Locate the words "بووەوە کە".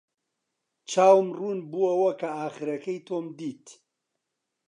1.71-2.29